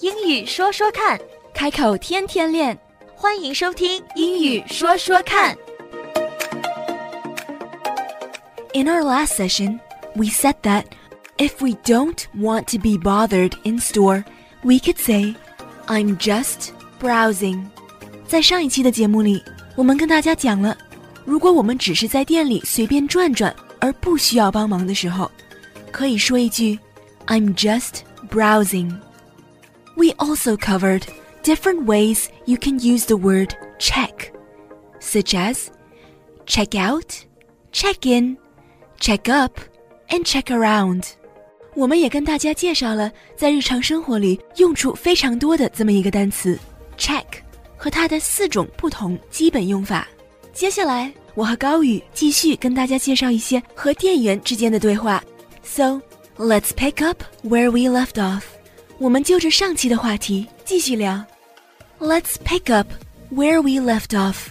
[0.00, 1.18] 英语说说看，
[1.54, 2.78] 开口天天练。
[3.14, 5.56] 欢迎收听英语说说看。
[8.74, 9.78] In our last session,
[10.14, 10.84] we said that
[11.38, 14.22] if we don't want to be bothered in store,
[14.62, 15.34] we could say,
[15.86, 17.64] I'm just browsing.
[18.28, 19.42] 在上一期的节目里，
[19.76, 20.76] 我们跟大家讲了，
[21.24, 25.30] 如果我们只是在店里随便转转，而不需要帮忙的时候，
[25.90, 26.78] 可以说一句
[27.26, 28.94] I'm just browsing.
[30.00, 31.02] We also covered
[31.42, 34.32] different ways you can use the word check,
[35.00, 35.68] such as
[36.44, 37.24] check out,
[37.72, 38.36] check in,
[39.00, 39.58] check up,
[40.08, 41.04] and check around.
[41.74, 46.58] 我们也跟大家介绍了在日常生活里用处非常多的这么一个单词
[46.96, 47.24] check
[47.76, 50.08] 和它的四种不同基本用法。
[50.52, 55.22] 接下来，我和高宇继续跟大家介绍一些和店员之间的对话。
[55.62, 56.00] So
[56.38, 58.44] let's pick up where we left off.
[59.00, 61.24] 我们就着上期的话题继续聊。
[61.98, 62.88] Let's pick up
[63.32, 64.46] where we left off.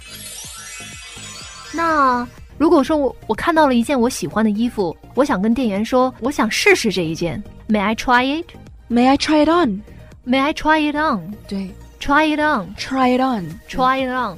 [1.74, 8.48] 那如果说我我看到了一件我喜欢的衣服，我想跟店员说，我想试试这一件，May I try it?
[8.90, 9.82] May I try it on?
[10.26, 11.34] May I try it on?
[11.48, 12.76] 对 Try it on.
[12.76, 13.60] ，try it on.
[13.68, 14.38] Try it on.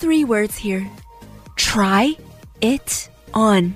[0.00, 0.86] Three words here.
[1.56, 2.16] Try
[2.60, 3.74] it on.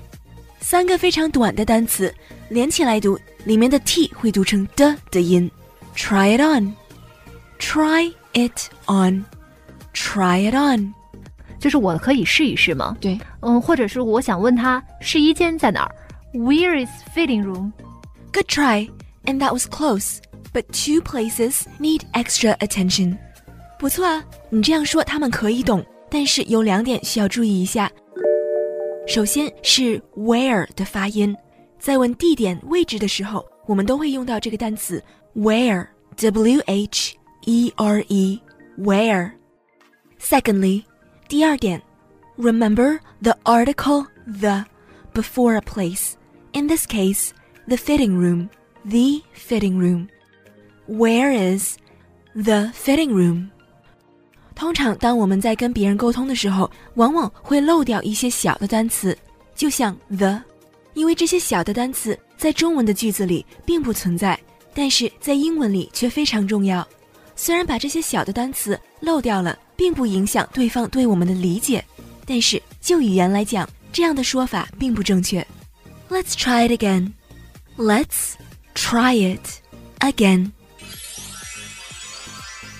[0.61, 2.13] 三个非常短的单词，
[2.49, 5.49] 连起来读， 里面的 t 会读成的的音。
[5.95, 6.75] Try it on.
[7.59, 9.25] Try it on.
[9.93, 10.93] Try it on.
[11.59, 12.95] 就是我可以试一试吗？
[13.01, 15.95] 对，嗯，或者是我想问他试衣间在哪儿？
[16.33, 17.71] Where is fitting room?
[18.31, 18.89] Good try.
[19.25, 20.19] And that was close.
[20.53, 23.17] But two places need extra attention.
[23.79, 27.91] 不错啊，你这样说他们可以懂，但是有两点需要注意一下。
[29.07, 31.35] 首先是 where 的发音，
[31.81, 35.03] 在问地点位置的时候，我们都会用到这个单词
[35.35, 38.41] where, w h e r e,
[38.77, 39.31] where.
[40.19, 40.83] Secondly,
[41.27, 41.81] 第二点，
[42.37, 44.65] remember the article the
[45.13, 46.13] before a place.
[46.53, 47.29] In this case,
[47.67, 48.49] the fitting room,
[48.83, 50.07] the fitting room.
[50.87, 51.77] Where is
[52.33, 53.49] the fitting room?
[54.55, 59.15] 通常，当我们在跟别人沟通的时候，往往会漏掉一些小的单词，
[59.53, 60.41] 就像 the，
[60.93, 64.39] 因为这些小的单词在中文的句子里并不存在，
[64.73, 66.87] 但是在英文里却非常重要。
[67.35, 71.83] 虽然把这些小的单词漏掉了，并不影响对方对我们的理解，
[72.25, 75.45] 但是就语言来讲，这样的说法并不正确。
[76.09, 77.11] Let's try it again.
[77.77, 78.33] Let's
[78.73, 79.61] try it
[79.99, 80.51] again.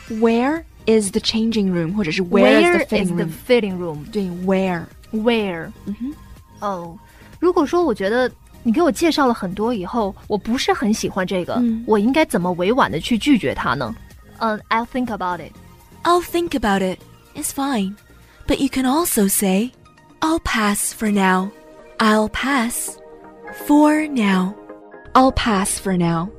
[0.09, 1.93] Where is the changing room？
[1.93, 3.31] 或者是 Where is the fitting the room？
[3.47, 4.05] fitting room?
[4.11, 4.85] 对，Where。
[5.11, 5.71] Where?
[5.85, 6.13] 嗯哼，
[6.61, 6.97] 哦，
[7.41, 8.29] 如果说我觉得
[8.63, 13.95] 你给我介绍了很多以后，我不是很喜欢这个，嗯我应该怎么委婉的去拒绝他呢？
[14.39, 15.51] 嗯、i l l think about it.
[16.03, 16.99] I'll think about it.
[17.35, 17.95] It's fine.
[18.47, 19.71] But you can also say,
[20.19, 21.49] I'll pass for now.
[21.97, 22.97] I'll pass
[23.65, 24.53] for now.
[25.13, 26.29] I'll pass for now.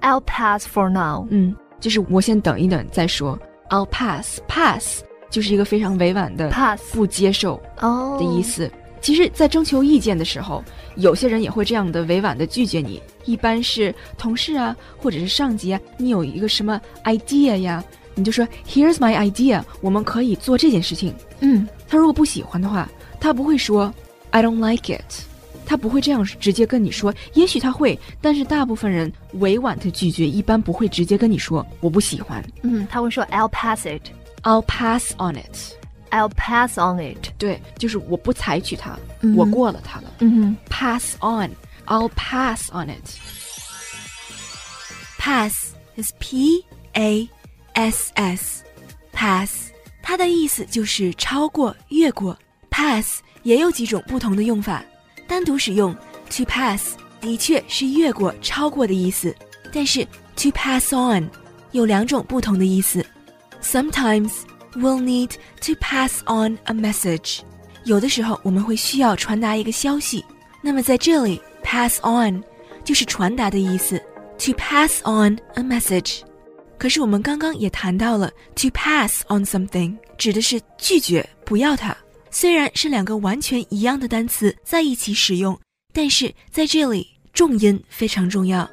[0.00, 1.26] I'll pass for now.
[1.30, 3.38] 嗯，就是我先等一等再说。
[3.70, 8.70] I'll pass pass 就是一个非常委婉的 Pass 不接受哦的意思。
[9.01, 10.63] 其实，在征求意见的时候，
[10.95, 13.01] 有些人也会这样的委婉的拒绝你。
[13.25, 17.83] 一般是同事啊，或者是上级啊，你有一个什么 idea 呀，
[18.15, 21.13] 你就说 Here's my idea，我们可以做这件事情。
[21.41, 23.93] 嗯，他如果不喜欢的话，他不会说
[24.31, 25.23] I don't like it，
[25.65, 27.13] 他不会这样直接跟你说。
[27.33, 32.43] 也许他会，但是大部分人委婉的拒绝，一般不会直接跟你说我不喜欢。
[32.63, 34.01] 嗯，他会说 I'll pass it.
[34.43, 35.75] I'll pass on it。
[36.10, 37.30] I'll pass on it.
[37.38, 40.12] 对，就是我不采取它，嗯我过了它了。
[40.20, 43.18] 嗯 Pass on。I'll pass on it。
[45.18, 47.28] Pass is P A
[47.74, 48.62] S S.
[49.12, 52.38] Pass，它的意思就是超过、越过。
[52.70, 54.82] Pass 也有几种不同的用法，
[55.26, 55.92] 单独使用
[56.30, 59.34] to pass 的确是越过、超过的意思，
[59.72, 60.04] 但是
[60.36, 61.28] to pass on
[61.72, 63.04] 有两种不同的意思。
[63.60, 64.30] Sometimes
[64.75, 65.31] we'll need
[65.61, 67.39] to pass on a message，
[67.85, 70.23] 有的时候我们会需要传达一个消息，
[70.61, 72.43] 那么在这里 pass on
[72.83, 74.01] 就是传达的意思。
[74.39, 76.19] To pass on a message，
[76.77, 81.97] 可是我们刚刚也谈到了 to pass on something，指的是拒绝不要它。
[82.29, 85.59] 虽然是两个完全一样的单词在一起使用，
[85.91, 88.69] 但是在这里重音非常重要。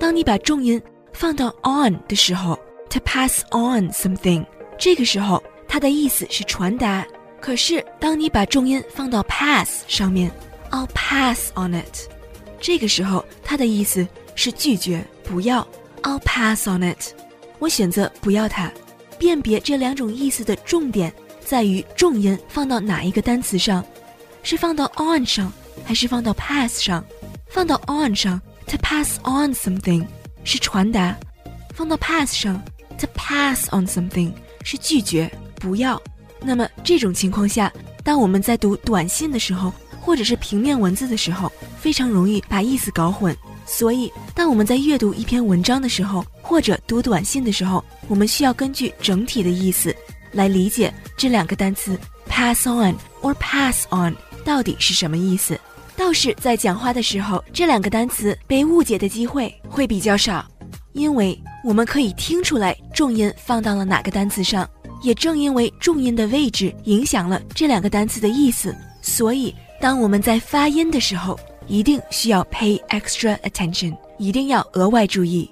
[0.00, 0.82] 当你把重音
[1.12, 2.58] 放到 on 的时候
[2.90, 4.44] ，to pass on something，
[4.78, 7.06] 这个时候它的意思是传达。
[7.40, 10.30] 可是当你把重音放到 pass 上面
[10.70, 12.10] ，I'll pass on it，
[12.60, 15.66] 这个时候它的意思是拒绝，不要。
[16.02, 17.14] I'll pass on it。
[17.58, 18.70] 我选择不要它。
[19.18, 21.12] 辨别这两种意思的重点
[21.44, 23.84] 在于重音放到哪一个单词上，
[24.42, 25.52] 是放到 on 上，
[25.84, 27.04] 还是放到 pass 上？
[27.46, 30.06] 放到 on 上，to pass on something
[30.42, 31.14] 是传达；
[31.74, 32.62] 放到 pass 上
[33.00, 34.32] ，to pass on something
[34.62, 36.00] 是拒绝，不要。
[36.42, 37.72] 那么这种情况下，
[38.04, 43.36] 当我们在读短信的时候，或者是平面文字的时候，非常容易把意思搞混。
[43.66, 49.94] 所以，当我们在阅读一篇文章的时候，或者读短信的时候，我们需要根据整体的意思
[50.32, 51.96] 来理解这两个单词
[52.26, 55.58] pass on or pass on 到底是什么意思。
[55.96, 60.44] 倒是在讲话的时候，这两个单词被误解的机会会比较少，
[60.94, 64.68] 因为我们可以听出来重音放到了哪个单词上。
[65.02, 75.50] 也正因为重音的位置影响了这两个单词的意思，所以当我们在发音的时候，一定需要 pay extra attention，一定要额外注意。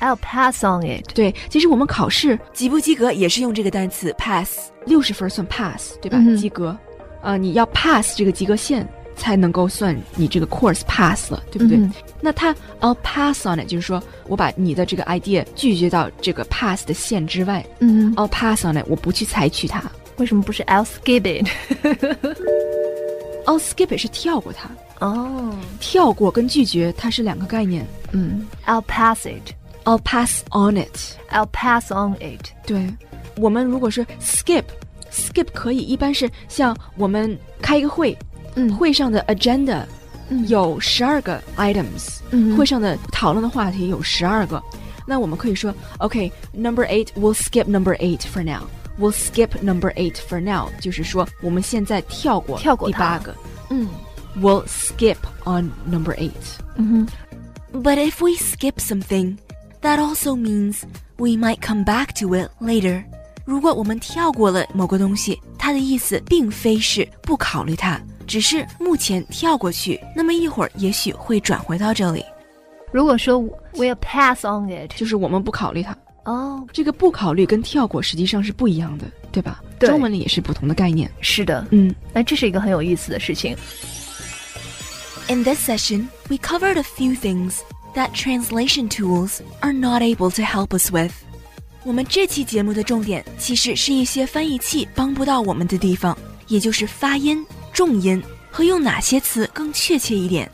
[0.00, 1.12] I'll pass on it。
[1.14, 4.70] 对，其实我们考试及不及格也是用这个单词 pass。
[4.86, 6.18] 六十分算 pass，对吧？
[6.38, 6.74] 及格，
[7.20, 8.88] 呃，你要 pass 这个及格线
[9.20, 11.76] 才能够算你这个 course pass 了，对不对？
[11.76, 19.82] 嗯那他 I'll pass on it，就是说我把你的这个 idea 拒绝到这个 pass 的线之外嗯，，I'll pass on it，我不去采取它。
[20.16, 24.70] 为什么不是 I'll skip it？I'll skip it 是跳过它，
[25.06, 27.86] 哦，跳过跟拒绝它是两个概念。
[28.12, 29.52] 嗯 I'll pass it。
[29.84, 30.98] ，I'll pass on it。
[31.30, 32.48] I'll pass on it。
[32.66, 32.92] 对，
[33.36, 34.64] 我们如果是 skip。
[35.12, 38.16] skip 可以一般是像我们开一个会，
[38.55, 39.83] 嗯会上的 agenda
[40.29, 44.61] 嗯有十二个 items，、嗯会上的讨论的话题有十二个，
[45.05, 53.35] 那我们可以说，OK，number、eight we'll skip number eight for now。We'll skip number eight for now，就是说我们现在跳过跳过它第八个。
[53.69, 53.87] 嗯
[54.39, 56.31] We'll skip on number eight。
[56.75, 57.07] 嗯
[57.73, 59.37] But if we skip something,
[59.81, 60.83] that also means
[61.17, 63.03] we might come back to it later.
[63.43, 67.99] 如果我们跳过了某个东西，它的意思并非是不考虑它，
[68.30, 72.24] 只是目前跳过去，那么一会儿也许会转回到这里。
[72.92, 73.42] 如果说
[73.74, 75.96] We'll pass on it，就是我们不考虑它。
[76.26, 79.60] 哦，这个不考虑跟跳过实际上是不一样的，对吧？
[79.80, 81.10] 对中文里也是不同的概念。
[81.20, 83.56] 是的，嗯，那这是一个很有意思的事情。
[85.26, 87.56] In this session, we covered a few things
[87.96, 91.12] that translation tools are not able to help us with.
[91.82, 96.16] 我们这期节目的重点其实是一些翻译器帮不到我们的地方，
[96.46, 97.44] 也就是发音、
[97.79, 98.21] 重音
[98.51, 100.49] 和用哪些词更确切一点。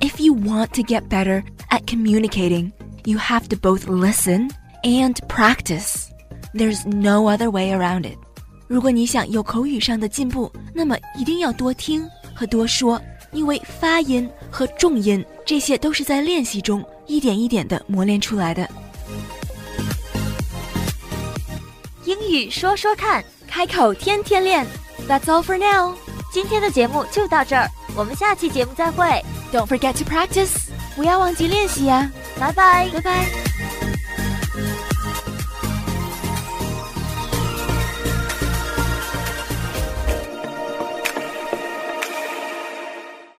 [0.00, 2.72] If you want to get better at communicating,
[3.04, 4.50] you have to both listen
[4.82, 6.08] and practice.
[6.52, 8.16] There's no other way around it.
[8.66, 13.00] 如果你想有口语上的进步，那么一定要多听和多说，
[13.32, 18.68] 因为发音和重音这些都是在练习中一点一点的磨练出来的。
[22.04, 24.66] 英语说说看，开口天天练。
[25.08, 25.94] That's all for now.
[26.31, 29.05] 今天的节目就到这儿，我们下期节目再会
[29.51, 30.69] ，Don't forget to practice.
[30.95, 32.09] 不要忘记练习呀、
[32.39, 32.89] 拜拜。
[32.93, 33.48] 拜拜。